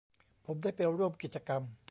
[0.45, 1.61] ผมได้ไปร่วมกิจกรรม